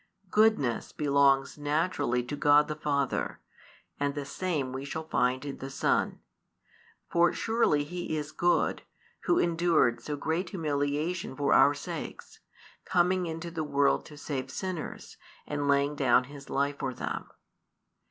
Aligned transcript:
Goodness 0.31 0.91
belongs 0.91 1.59
naturally 1.59 2.23
to 2.23 2.35
God 2.35 2.67
the 2.67 2.75
Father, 2.75 3.39
and 3.99 4.15
the 4.15 4.25
same 4.25 4.73
we 4.73 4.83
shall 4.83 5.03
find 5.07 5.45
in 5.45 5.59
the 5.59 5.69
Son. 5.69 6.21
For 7.11 7.31
surely 7.31 7.83
He 7.83 8.17
is 8.17 8.31
good, 8.31 8.81
Who 9.25 9.37
endured 9.37 10.01
so 10.01 10.15
great 10.15 10.49
humiliation 10.49 11.35
for 11.35 11.53
our 11.53 11.75
sakes, 11.75 12.39
coming 12.83 13.27
into 13.27 13.51
the 13.51 13.63
world 13.63 14.03
to 14.07 14.17
save 14.17 14.49
sinners, 14.49 15.17
and 15.45 15.67
laying 15.67 15.95
down 15.95 16.23
His 16.23 16.49
life 16.49 16.79
for 16.79 16.95
them. 16.95 17.29